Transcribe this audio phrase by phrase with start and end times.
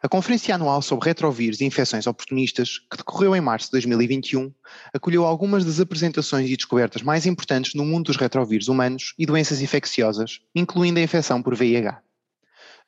[0.00, 4.52] A Conferência Anual sobre Retrovírus e Infecções Oportunistas, que decorreu em março de 2021,
[4.94, 9.60] acolheu algumas das apresentações e descobertas mais importantes no mundo dos retrovírus humanos e doenças
[9.60, 12.00] infecciosas, incluindo a infecção por VIH.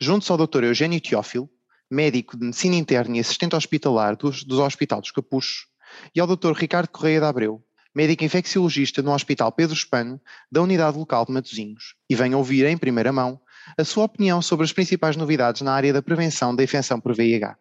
[0.01, 0.63] Junto-se ao Dr.
[0.63, 1.51] Eugênio Teófilo,
[1.91, 5.67] médico de Medicina Interna e assistente hospitalar dos, do Hospital dos Capuchos,
[6.15, 6.53] e ao Dr.
[6.53, 7.61] Ricardo Correia de Abreu,
[7.93, 10.21] médico infecciologista no Hospital Pedro Espano,
[10.51, 13.41] da Unidade Local de Matosinhos, e venha ouvir em primeira mão
[13.77, 17.57] a sua opinião sobre as principais novidades na área da prevenção da infecção por VIH.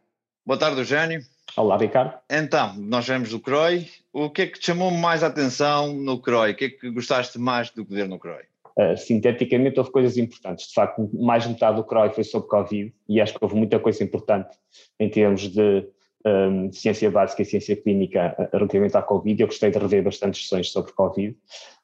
[0.45, 1.22] Boa tarde, Eugênio.
[1.55, 2.13] Olá, Ricardo.
[2.30, 3.88] Então, nós vemos do CROI.
[4.14, 6.52] O que é que te chamou mais a atenção no CROI?
[6.52, 8.44] O que é que gostaste mais do que ver no CROI?
[8.77, 10.67] Uh, sinteticamente, houve coisas importantes.
[10.67, 13.80] De facto, mais de metade do CROI foi sobre Covid e acho que houve muita
[13.80, 14.58] coisa importante
[15.00, 15.86] em termos de
[16.25, 19.42] um, ciência básica e ciência clínica relativamente à Covid.
[19.42, 21.36] Eu gostei de rever bastantes sessões sobre Covid.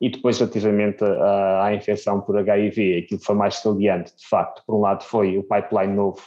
[0.01, 4.63] E depois, relativamente à, à infecção por HIV, aquilo que foi mais saliente, de facto,
[4.65, 6.21] por um lado, foi o pipeline novo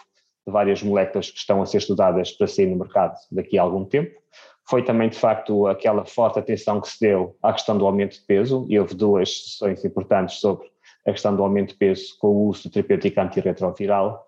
[0.46, 3.84] de várias moléculas que estão a ser estudadas para sair no mercado daqui a algum
[3.84, 4.18] tempo.
[4.66, 8.20] Foi também, de facto, aquela forte atenção que se deu à questão do aumento de
[8.26, 10.66] peso, e houve duas sessões importantes sobre
[11.08, 14.26] a questão do aumento de peso com o uso do terapêutico antirretroviral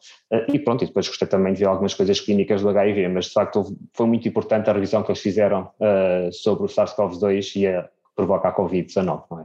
[0.49, 3.33] e pronto, e depois gostei também de ver algumas coisas clínicas do HIV, mas de
[3.33, 7.83] facto foi muito importante a revisão que eles fizeram uh, sobre o SARS-CoV-2 e a
[7.83, 9.45] que provoca a Covid-19, não é?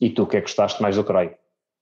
[0.00, 1.34] E tu, o que é que gostaste mais do CROI?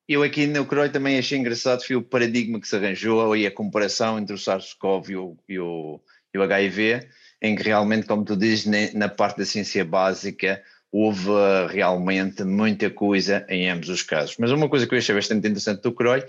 [0.08, 3.50] Eu aqui no CROI também achei engraçado foi o paradigma que se arranjou e a
[3.50, 6.00] comparação entre o SARS-CoV e o, e, o,
[6.34, 7.08] e o HIV,
[7.42, 11.30] em que realmente, como tu dizes, na parte da ciência básica, houve
[11.68, 14.36] realmente muita coisa em ambos os casos.
[14.38, 16.24] Mas uma coisa que eu achei bastante interessante do CROI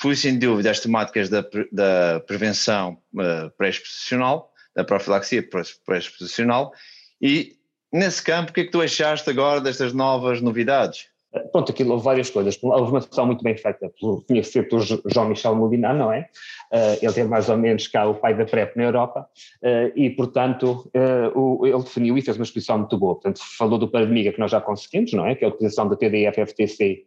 [0.00, 5.42] foi, sem dúvida, as temáticas da, da prevenção uh, pré-exposicional, da profilaxia
[5.86, 6.72] pré-exposicional,
[7.20, 7.56] e
[7.92, 11.06] nesse campo, o que é que tu achaste agora destas novas novidades?
[11.50, 12.58] Pronto, aquilo houve várias coisas.
[12.62, 13.92] Houve uma sessão muito bem feita
[14.26, 16.28] conhecido por Jean-Michel Molinar, não é?
[16.72, 19.28] Uh, ele teve mais ou menos cá o pai da PrEP na Europa
[19.62, 20.90] uh, e, portanto,
[21.34, 23.14] o, ele definiu e fez uma exposição muito boa.
[23.14, 25.34] Portanto, falou do paradigma que nós já conseguimos, não é?
[25.34, 27.04] Que é a utilização da TDF-FTC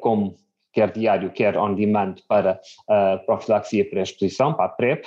[0.00, 0.36] como
[0.74, 5.06] quer diário, quer on demand para a profilaxia pré-exposição, para a PrEP,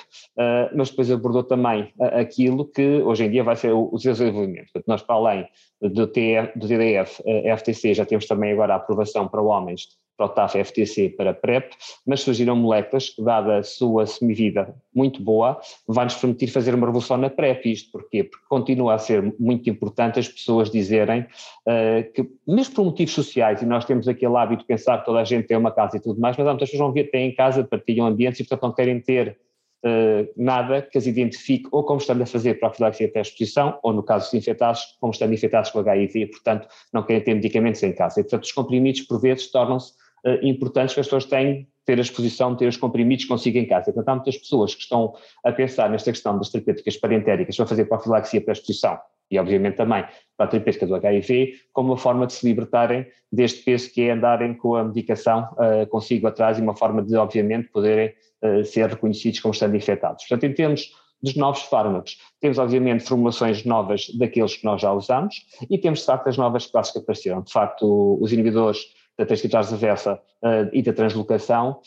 [0.73, 4.71] mas depois abordou também aquilo que hoje em dia vai ser o desenvolvimento.
[4.71, 5.47] Portanto, nós, para além
[5.81, 7.21] do, do TDF,
[7.57, 11.71] FTC, já temos também agora a aprovação para homens para o TAF FTC para PrEP,
[12.05, 17.17] mas surgiram moléculas que, dada a sua semivida muito boa, vai-nos permitir fazer uma revolução
[17.17, 17.71] na PrEP.
[17.71, 18.23] Isto porquê?
[18.23, 23.61] Porque continua a ser muito importante as pessoas dizerem uh, que, mesmo por motivos sociais,
[23.61, 25.99] e nós temos aquele hábito de pensar que toda a gente tem uma casa e
[25.99, 28.63] tudo mais, mas há muitas pessoas vão ver, têm em casa, partilham ambientes e, portanto,
[28.63, 29.37] não querem ter
[29.85, 34.25] Uh, nada que as identifique ou como estando a fazer profilaxia pré-exposição, ou no caso
[34.25, 38.19] dos infectados, como estando infectados com HIV, portanto não querem ter medicamentos em casa.
[38.19, 39.93] E, portanto, os comprimidos, por vezes, tornam-se
[40.41, 43.85] importantes que as pessoas têm ter a exposição, ter os comprimidos consigo em casa.
[43.85, 47.85] Portanto, há muitas pessoas que estão a pensar nesta questão das terapêuticas parentéricas para fazer
[47.85, 48.99] profilaxia pré-exposição
[49.31, 50.03] e, obviamente, também
[50.35, 54.11] para a terapêutica do HIV, como uma forma de se libertarem deste peso que é
[54.11, 58.13] andarem com a medicação uh, consigo atrás e uma forma de, obviamente, poderem
[58.43, 60.25] uh, ser reconhecidos como estando infectados.
[60.27, 65.35] Portanto, em termos dos novos fármacos, temos, obviamente, formulações novas daqueles que nós já usamos
[65.69, 67.41] e temos, de facto, as novas classes que apareceram.
[67.41, 68.79] De facto, os inibidores
[69.17, 70.13] da transcriptase reversa
[70.43, 71.79] uh, e da translocação,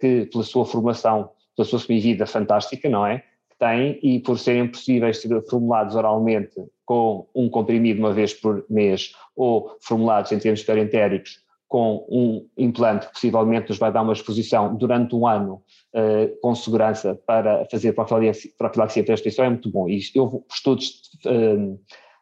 [0.00, 3.24] que, pela sua formação, pela sua semivida fantástica, não é?
[3.58, 9.12] têm e por serem possíveis ser formulados oralmente com um comprimido uma vez por mês
[9.36, 14.74] ou formulados em termos parentéricos com um implante que possivelmente nos vai dar uma exposição
[14.74, 15.62] durante um ano
[15.94, 19.86] uh, com segurança para fazer profilaxia, profilaxia pré-exposição é muito bom.
[19.86, 21.78] E houve estudos uh,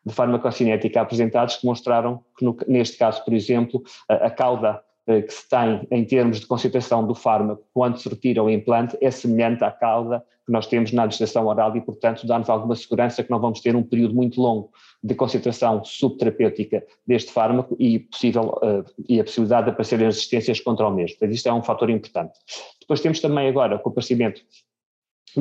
[0.06, 5.22] de farmacocinética apresentados que mostraram que no, neste caso, por exemplo, a, a cauda uh,
[5.22, 9.10] que se tem em termos de concentração do fármaco quando se retira o implante é
[9.10, 13.30] semelhante à cauda que nós temos na administração oral e, portanto, dá-nos alguma segurança que
[13.32, 14.70] não vamos ter um período muito longo
[15.02, 20.86] de concentração subterapêutica deste fármaco e, possível, uh, e a possibilidade de aparecerem resistências contra
[20.86, 21.18] o mesmo.
[21.18, 22.38] Portanto, isto é um fator importante.
[22.80, 24.40] Depois temos também agora o aparecimento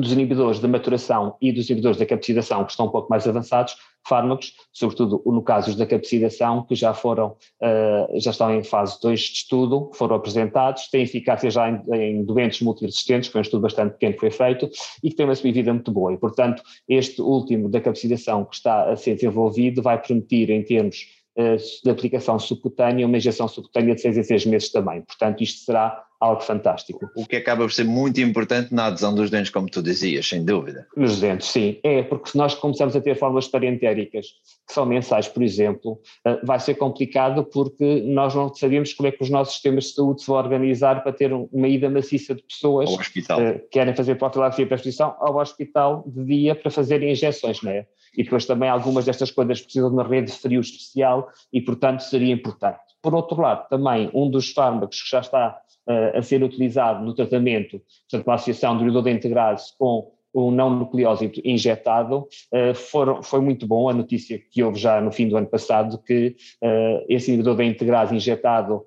[0.00, 3.76] dos inibidores da maturação e dos inibidores da captação, que estão um pouco mais avançados,
[4.06, 9.20] fármacos, sobretudo no caso da captação, que já foram, uh, já estão em fase 2
[9.20, 13.92] de estudo, foram apresentados, têm eficácia já em, em doentes multiresistentes, foi um estudo bastante
[13.92, 14.70] pequeno que foi feito,
[15.02, 16.12] e que tem uma sobrevida muito boa.
[16.12, 21.08] E, portanto, este último da captação que está a ser desenvolvido vai permitir, em termos
[21.36, 25.02] uh, de aplicação subcutânea, uma injeção subcutânea de 6 em 6 meses também.
[25.02, 27.08] Portanto, isto será algo fantástico.
[27.16, 30.44] O que acaba por ser muito importante na adesão dos dentes, como tu dizias, sem
[30.44, 30.86] dúvida.
[30.96, 31.78] Nos dentes, sim.
[31.82, 34.26] É, porque se nós começamos a ter formas parentéricas
[34.66, 39.12] que são mensais, por exemplo, eh, vai ser complicado porque nós não sabemos como é
[39.12, 42.42] que os nossos sistemas de saúde se vão organizar para ter uma ida maciça de
[42.42, 43.22] pessoas que
[43.70, 47.86] querem fazer profilaxia para exposição ao hospital de dia para fazer injeções, não é?
[48.16, 52.00] E depois também algumas destas coisas precisam de uma rede de frio especial e, portanto,
[52.00, 52.85] seria importante.
[53.06, 57.14] Por outro lado, também um dos fármacos que já está uh, a ser utilizado no
[57.14, 57.80] tratamento,
[58.10, 63.88] portanto, uma associação do iododo integrado com o não nucleósito injetado, uh, foi muito bom
[63.88, 68.12] a notícia que houve já no fim do ano passado que uh, esse iododo integrado
[68.12, 68.84] injetado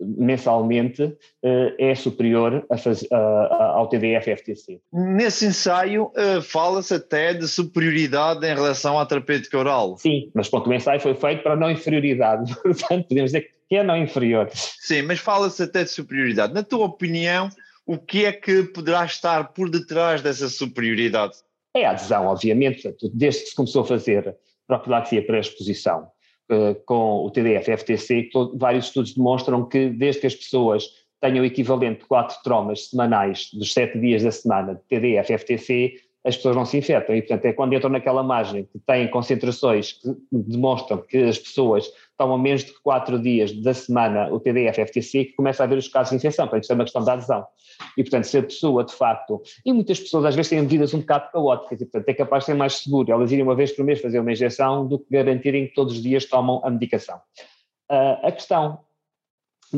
[0.00, 1.16] mensalmente
[1.78, 2.66] é superior
[3.50, 4.80] ao TDF-FTC.
[4.92, 6.12] Nesse ensaio
[6.42, 9.96] fala-se até de superioridade em relação à terapêutica oral.
[9.96, 13.82] Sim, mas ponto, o ensaio foi feito para não inferioridade, portanto podemos dizer que é
[13.82, 14.48] não inferior.
[14.52, 16.52] Sim, mas fala-se até de superioridade.
[16.52, 17.48] Na tua opinião,
[17.86, 21.34] o que é que poderá estar por detrás dessa superioridade?
[21.74, 24.36] É a adesão, obviamente, desde que se começou a fazer
[24.66, 26.06] profilaxia para exposição uh,
[26.84, 30.84] com o TDF-FTC, vários estudos demonstram que desde que as pessoas
[31.20, 36.36] tenham o equivalente de quatro tromas semanais dos sete dias da semana de TDF-FTC, as
[36.36, 37.14] pessoas não se infectam.
[37.14, 41.90] E, portanto, é quando entram naquela margem que têm concentrações que demonstram que as pessoas
[42.10, 45.88] estão a menos de quatro dias da semana o TDF-FTC que começa a haver os
[45.88, 46.46] casos de infecção.
[46.46, 47.46] Portanto, isto é uma questão da adesão.
[47.98, 51.00] E, portanto, se a pessoa, de facto, e muitas pessoas às vezes têm vidas um
[51.00, 53.84] bocado caóticas, e, portanto, é capaz de ser mais seguro elas irem uma vez por
[53.84, 57.16] mês fazer uma injeção do que garantirem que todos os dias tomam a medicação.
[57.90, 58.78] Uh, a questão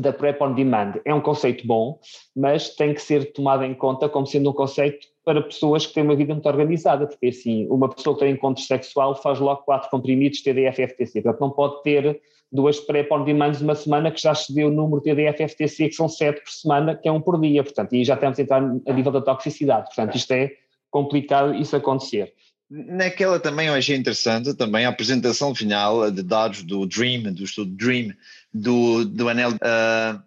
[0.01, 0.95] da PrEP on Demand.
[1.05, 1.99] É um conceito bom,
[2.35, 6.05] mas tem que ser tomado em conta como sendo um conceito para pessoas que têm
[6.05, 9.91] uma vida muito organizada, porque assim, uma pessoa que tem encontro sexual faz logo quatro
[9.91, 12.21] comprimidos TDF-FTC, portanto não pode ter
[12.53, 16.43] duas PrEP on Demand uma semana que já excedeu o número TDF-FTC, que são sete
[16.43, 19.13] por semana, que é um por dia, portanto, e já estamos a entrar a nível
[19.13, 20.53] da toxicidade, portanto isto é
[20.91, 22.33] complicado isso acontecer.
[22.69, 27.71] Naquela também eu achei interessante também a apresentação final de dados do DREAM, do estudo
[27.71, 28.13] DREAM,
[28.61, 30.19] do, do anel, uh,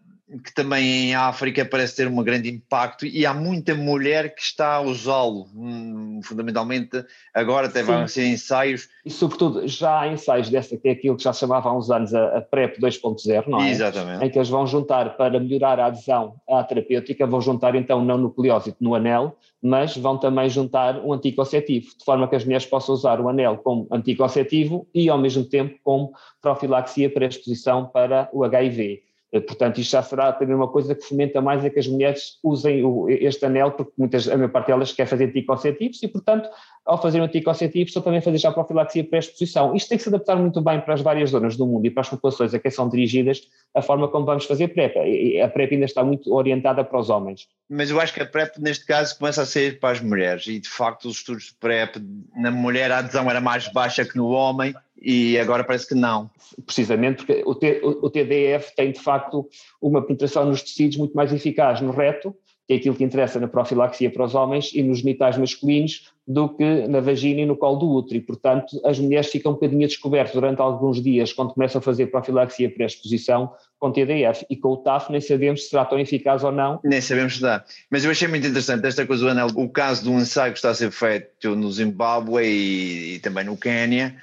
[0.43, 4.75] que também em África parece ter um grande impacto e há muita mulher que está
[4.75, 7.03] a usá-lo, hum, fundamentalmente
[7.33, 8.89] agora até vão ser ensaios.
[9.03, 11.89] E sobretudo já há ensaios dessa que é aquilo que já se chamava há uns
[11.89, 13.71] anos a, a PrEP 2.0, não é?
[13.71, 14.23] Exatamente.
[14.23, 18.17] Em que eles vão juntar para melhorar a adesão à terapêutica, vão juntar então não
[18.17, 22.93] nucleósito no anel, mas vão também juntar um anticonceptivo, de forma que as mulheres possam
[22.93, 26.11] usar o anel como anticonceptivo e ao mesmo tempo como
[26.41, 29.08] profilaxia para exposição para o HIV.
[29.31, 32.37] Eh, portanto, isto já será também uma coisa que fomenta mais a que as mulheres
[32.43, 36.49] usem este anel, porque muitas, a maior parte delas quer fazer anticonceptivos e, portanto,
[36.85, 39.75] ao fazer um anticonceptivo, estão também a fazer já profilaxia pré-exposição.
[39.75, 42.01] Isto tem que se adaptar muito bem para as várias zonas do mundo e para
[42.01, 44.95] as populações a quem são dirigidas a forma como vamos fazer PrEP.
[45.41, 47.47] A PrEP ainda está muito orientada para os homens.
[47.69, 50.59] Mas eu acho que a PrEP, neste caso, começa a ser para as mulheres e,
[50.59, 51.97] de facto, os estudos de PrEP,
[52.35, 56.29] na mulher a adesão era mais baixa que no homem e agora parece que não.
[56.65, 59.47] Precisamente porque o, T, o TDF tem, de facto,
[59.81, 62.35] uma penetração nos tecidos muito mais eficaz no reto,
[62.67, 66.49] que é aquilo que interessa na profilaxia para os homens, e nos genitais masculinos, do
[66.49, 68.17] que na vagina e no colo do útero.
[68.17, 72.07] E, portanto, as mulheres ficam um bocadinho descobertas durante alguns dias, quando começam a fazer
[72.07, 74.45] profilaxia pré-exposição com TDF.
[74.49, 76.79] E com o TAF nem sabemos se será tão eficaz ou não.
[76.83, 77.63] Nem sabemos se dá.
[77.89, 79.47] Mas eu achei muito interessante esta coisa do anel.
[79.55, 83.57] O caso do ensaio que está a ser feito no Zimbábue e, e também no
[83.57, 84.15] Quênia,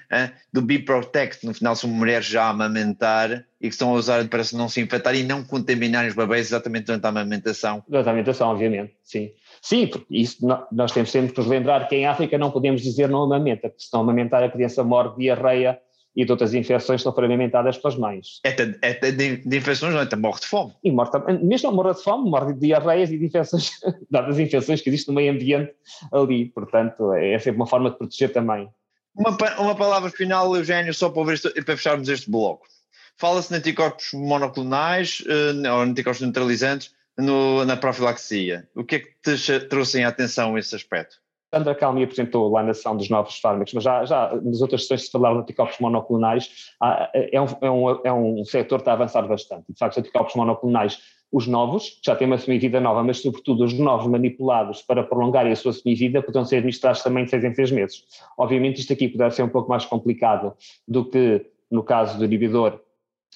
[0.52, 4.26] do Be Protect, no final são mulheres já a amamentar e que estão a usar
[4.28, 7.82] para não se infectar e não contaminarem os bebês exatamente durante a amamentação.
[7.88, 9.30] Durante a amamentação, obviamente, sim.
[9.62, 13.08] Sim, porque isso nós temos sempre que nos lembrar que em África não podemos dizer
[13.08, 15.80] não amamenta, porque se não amamentar a criança morre de diarreia
[16.16, 18.40] e de outras infecções que estão alimentadas pelas mães.
[18.42, 20.16] É de, é de, de infecções, não é?
[20.16, 20.72] Morre de fome.
[20.82, 21.10] E morre,
[21.42, 23.70] mesmo morre de fome, morre de diarreias e de infecções,
[24.10, 25.74] dadas infecções que existem no meio ambiente
[26.10, 26.46] ali.
[26.46, 28.68] Portanto, é sempre uma forma de proteger também.
[29.14, 31.24] Uma, uma palavra final, Eugênio, só para,
[31.64, 32.66] para fecharmos este bloco.
[33.18, 38.68] Fala-se de anticorpos monoclonais, uh, ou anticorpos neutralizantes, no, na profilaxia.
[38.74, 41.16] O que é que te trouxe em atenção esse aspecto?
[41.56, 45.06] Sandra Calmi apresentou lá na sessão dos novos fármacos, mas já, já nas outras sessões
[45.06, 46.50] se falaram de anticorpos monoclonais,
[47.12, 49.64] é um, é, um, é um setor que está a avançar bastante.
[49.72, 50.98] De facto, os anticorpos monoclonais,
[51.32, 55.52] os novos, que já têm uma semivida nova, mas sobretudo os novos manipulados para prolongarem
[55.52, 58.04] a sua semivida, poderão ser administrados também de seis em seis meses.
[58.36, 60.52] Obviamente isto aqui poderá ser um pouco mais complicado
[60.86, 62.80] do que no caso do inibidor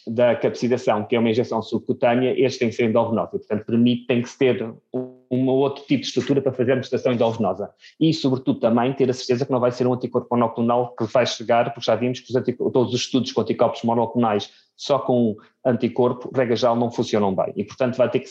[0.06, 4.22] da capsidação, que é uma injeção subcutânea, este tem que ser endovenoso, portanto permite, tem
[4.22, 7.70] que ter um outro tipo de estrutura para fazer a gestação endovenosa.
[7.98, 11.24] E, sobretudo, também ter a certeza que não vai ser um anticorpo monoclonal que vai
[11.24, 16.30] chegar, porque já vimos que os todos os estudos com anticorpos monoclonais só com anticorpo,
[16.34, 17.52] regra geral, não funcionam bem.
[17.54, 18.30] E, portanto, vai ter que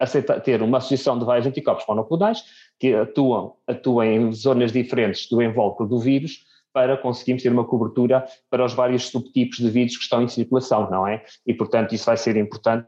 [0.00, 2.44] aceitar, ter uma associação de vários anticorpos monoclonais
[2.78, 8.26] que atuam, atuam em zonas diferentes do invólucro do vírus para conseguirmos ter uma cobertura
[8.50, 11.24] para os vários subtipos de vírus que estão em circulação, não é?
[11.46, 12.86] E, portanto, isso vai ser importante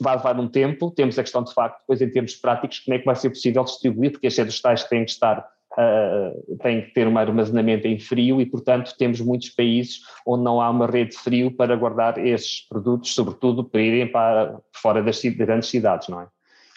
[0.00, 2.98] vai levar um tempo, temos a questão de facto, depois em termos práticos, como é
[2.98, 6.94] que vai ser possível distribuir, porque as sedes tais têm que estar, uh, têm que
[6.94, 11.10] ter um armazenamento em frio e, portanto, temos muitos países onde não há uma rede
[11.10, 16.20] de frio para guardar esses produtos, sobretudo para irem para fora das grandes cidades, não
[16.20, 16.26] é?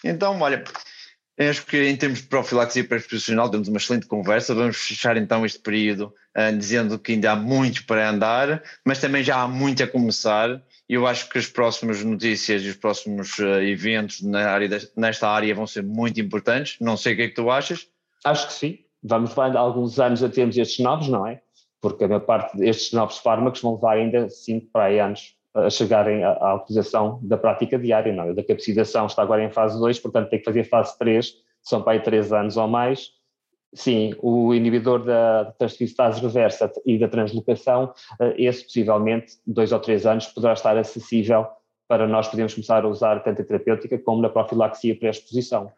[0.04, 0.64] Então, olha,
[1.48, 5.58] acho que em termos de profilaxia pré-exposicional temos uma excelente conversa, vamos fechar então este
[5.58, 9.86] período uh, dizendo que ainda há muito para andar, mas também já há muito a
[9.86, 14.90] começar eu acho que as próximas notícias e os próximos uh, eventos na área de,
[14.96, 16.76] nesta área vão ser muito importantes.
[16.80, 17.86] Não sei o que é que tu achas.
[18.24, 18.78] Acho que sim.
[19.00, 21.42] Vamos levar alguns anos a termos estes novos, não é?
[21.80, 25.68] Porque a maior parte destes novos fármacos vão levar ainda 5 para aí anos a
[25.70, 28.34] chegarem à, à utilização da prática diária, não é?
[28.34, 31.92] Da capacitação está agora em fase 2, portanto tem que fazer fase 3, são para
[31.92, 33.12] aí 3 anos ou mais
[33.72, 40.06] Sim, o inibidor da transcriptase reversa e da translocação, eh, esse possivelmente, dois ou três
[40.06, 41.46] anos, poderá estar acessível
[41.86, 45.70] para nós podermos começar a usar tanto a terapêutica como na profilaxia pré-exposição.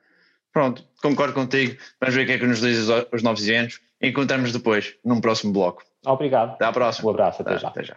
[0.53, 1.77] Pronto, concordo contigo.
[2.01, 3.81] Vamos ver o que é que nos diz os novos anos.
[4.01, 5.83] Encontramos depois, num próximo bloco.
[6.07, 6.53] Obrigado.
[6.53, 7.09] Até à próxima.
[7.09, 7.69] Um abraço, até, já.
[7.69, 7.97] até já.